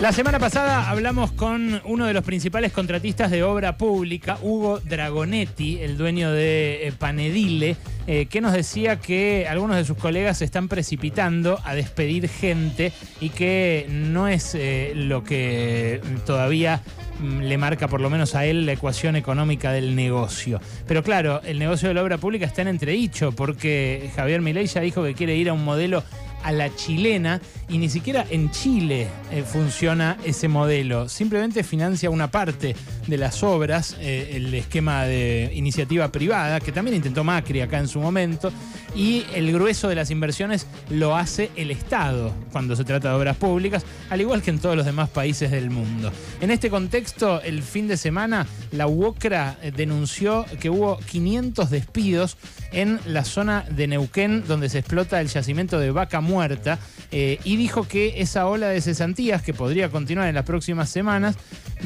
[0.00, 5.80] La semana pasada hablamos con uno de los principales contratistas de obra pública, Hugo Dragonetti,
[5.80, 7.74] el dueño de eh, Panedile,
[8.06, 12.92] eh, que nos decía que algunos de sus colegas se están precipitando a despedir gente
[13.20, 16.80] y que no es eh, lo que todavía
[17.18, 20.60] mm, le marca por lo menos a él la ecuación económica del negocio.
[20.86, 24.80] Pero claro, el negocio de la obra pública está en entredicho porque Javier Milei ya
[24.80, 26.04] dijo que quiere ir a un modelo
[26.42, 31.08] a la chilena y ni siquiera en Chile eh, funciona ese modelo.
[31.08, 32.74] Simplemente financia una parte
[33.06, 37.88] de las obras, eh, el esquema de iniciativa privada, que también intentó Macri acá en
[37.88, 38.52] su momento,
[38.94, 43.36] y el grueso de las inversiones lo hace el Estado cuando se trata de obras
[43.36, 46.10] públicas, al igual que en todos los demás países del mundo.
[46.40, 52.36] En este contexto, el fin de semana, la UOCRA eh, denunció que hubo 500 despidos
[52.72, 56.78] en la zona de Neuquén, donde se explota el yacimiento de Vaca Muerta,
[57.10, 61.36] eh, y dijo que esa ola de cesantías, que podría continuar en las próximas semanas,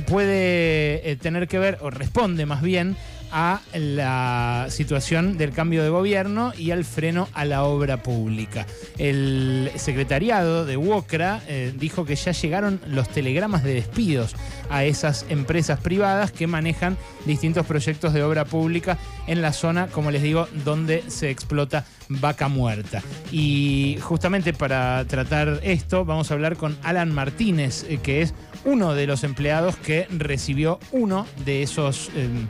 [0.07, 2.97] puede eh, tener que ver, o responde más bien,
[3.33, 8.67] a la situación del cambio de gobierno y al freno a la obra pública.
[8.99, 14.37] El secretariado de WOCRA eh, dijo que ya llegaron los telegramas de despidos
[14.69, 20.11] a esas empresas privadas que manejan distintos proyectos de obra pública en la zona, como
[20.11, 23.03] les digo, donde se explota vaca muerta.
[23.31, 28.95] Y justamente para tratar esto vamos a hablar con Alan Martínez, eh, que es uno
[28.95, 32.11] de los empleados que recibió uno de esos...
[32.15, 32.47] Em,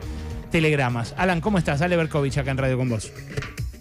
[0.53, 1.15] telegramas.
[1.17, 1.81] Alan, ¿cómo estás?
[1.81, 3.11] Ale Berkovich acá en Radio con vos.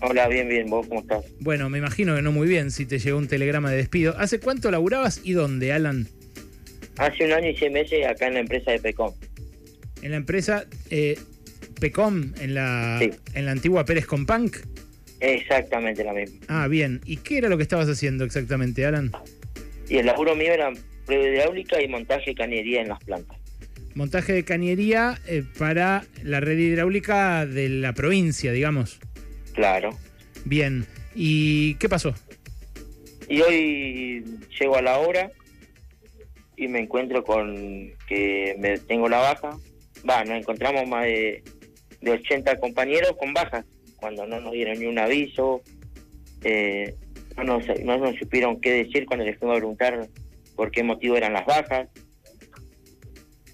[0.00, 0.70] Hola, bien, bien.
[0.70, 1.22] ¿Vos cómo estás?
[1.38, 4.14] Bueno, me imagino que no muy bien si te llegó un telegrama de despido.
[4.16, 6.08] ¿Hace cuánto laburabas y dónde, Alan?
[6.96, 9.12] Hace un año y seis meses acá en la empresa de Pecom.
[10.00, 11.18] ¿En la empresa eh,
[11.78, 13.00] Pecom, en la,
[13.34, 14.56] en la antigua Pérez Compunk?
[15.20, 16.38] Exactamente la misma.
[16.48, 17.02] Ah, bien.
[17.04, 19.12] ¿Y qué era lo que estabas haciendo exactamente, Alan?
[19.90, 20.72] Y el laburo mío era
[21.04, 23.41] prueba hidráulica y montaje de cañería en las plantas
[23.94, 29.00] montaje de cañería eh, para la red hidráulica de la provincia, digamos.
[29.52, 29.90] Claro.
[30.44, 30.86] Bien.
[31.14, 32.14] ¿Y qué pasó?
[33.28, 34.24] Y hoy
[34.58, 35.30] llego a la hora
[36.56, 39.56] y me encuentro con que me tengo la baja.
[40.08, 41.42] Va, nos encontramos más de,
[42.00, 43.64] de 80 compañeros con bajas,
[43.96, 45.62] cuando no nos dieron ni un aviso,
[46.44, 46.96] eh,
[47.36, 50.08] no, nos, no nos supieron qué decir cuando les fuimos a preguntar
[50.56, 51.88] por qué motivo eran las bajas.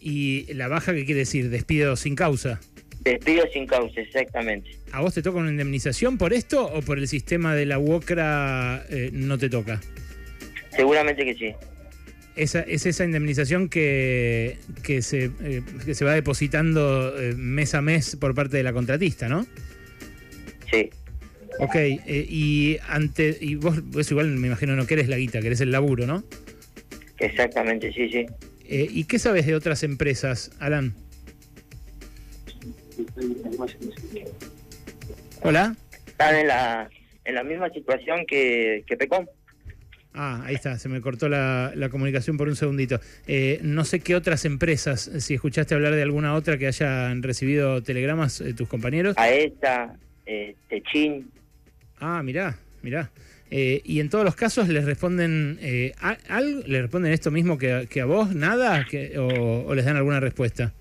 [0.00, 1.50] ¿Y la baja qué quiere decir?
[1.50, 2.60] ¿Despido sin causa?
[3.00, 4.70] Despido sin causa, exactamente.
[4.92, 8.84] ¿A vos te toca una indemnización por esto o por el sistema de la UOCRA
[8.90, 9.80] eh, no te toca?
[10.74, 11.54] Seguramente que sí.
[12.36, 18.16] Esa, es esa indemnización que, que, se, eh, se va depositando eh, mes a mes
[18.16, 19.46] por parte de la contratista, ¿no?
[20.70, 20.90] Sí.
[21.60, 21.74] Ok,
[22.06, 26.06] y ante y vos, vos igual me imagino no querés la guita, querés el laburo,
[26.06, 26.22] ¿no?
[27.18, 28.26] Exactamente, sí, sí.
[28.68, 30.94] Eh, ¿Y qué sabes de otras empresas, Alan?
[35.42, 35.74] Hola.
[36.06, 36.90] Están en la,
[37.24, 39.26] en la misma situación que, que Pecom.
[40.20, 43.00] Ah, ahí está, se me cortó la, comunicación por un segundito.
[43.28, 47.82] Eh, no sé qué otras empresas, si escuchaste hablar de alguna otra que hayan recibido
[47.82, 49.16] telegramas eh, tus compañeros.
[49.16, 49.96] A esta,
[50.26, 51.30] eh, Techin.
[52.00, 53.10] Ah, mirá, mirá.
[53.50, 55.92] Eh, y en todos los casos les responden eh,
[56.28, 58.86] algo, les responden esto mismo que, a vos, nada,
[59.18, 60.74] o, les dan alguna respuesta.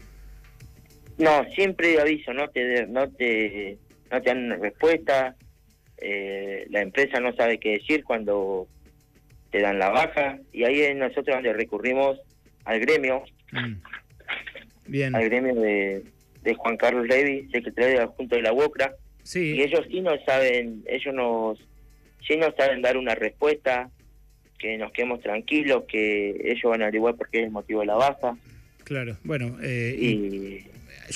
[1.17, 3.77] No, siempre aviso, no te, no te,
[4.11, 5.35] no te dan una respuesta.
[5.99, 8.67] Eh, la empresa no sabe qué decir cuando
[9.49, 12.19] te dan la baja y ahí es nosotros donde recurrimos
[12.65, 13.73] al gremio, mm.
[14.87, 15.15] Bien.
[15.15, 16.03] al gremio de,
[16.43, 18.93] de Juan Carlos Levy, secretario adjunto de la UOCRA.
[19.23, 19.55] Sí.
[19.55, 21.59] Y ellos sí no saben, ellos nos
[22.27, 23.89] si no saben dar una respuesta,
[24.59, 27.85] que nos quedemos tranquilos, que ellos van a averiguar por qué es el motivo de
[27.87, 28.35] la baja.
[28.83, 29.57] Claro, bueno.
[29.61, 30.65] Eh,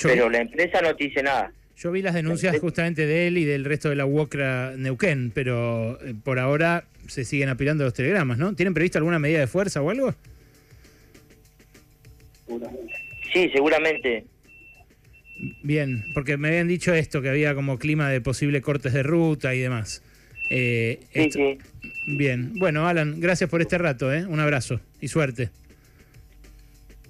[0.02, 1.52] pero la empresa no te dice nada.
[1.76, 5.98] Yo vi las denuncias justamente de él y del resto de la UOCRA Neuquén, pero
[6.02, 8.54] eh, por ahora se siguen apilando los telegramas, ¿no?
[8.54, 10.14] ¿Tienen previsto alguna medida de fuerza o algo?
[13.32, 14.26] Sí, seguramente.
[15.62, 19.54] Bien, porque me habían dicho esto, que había como clima de posible cortes de ruta
[19.54, 20.02] y demás.
[20.54, 21.58] Eh, sí, sí.
[22.06, 24.26] Bien, bueno, Alan, gracias por este rato, ¿eh?
[24.26, 25.48] Un abrazo y suerte.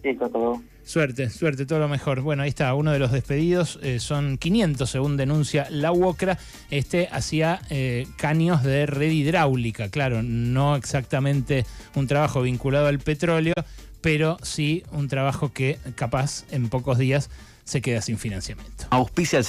[0.01, 0.63] Sí, todo.
[0.85, 2.21] Suerte, suerte, todo lo mejor.
[2.21, 6.39] Bueno, ahí está, uno de los despedidos, eh, son 500 según denuncia la UOCRA,
[6.71, 11.65] este hacía eh, caños de red hidráulica, claro, no exactamente
[11.97, 13.55] un trabajo vinculado al petróleo,
[14.01, 17.29] pero sí un trabajo que capaz en pocos días
[17.65, 18.87] se queda sin financiamiento.
[18.91, 19.45] Auspicia el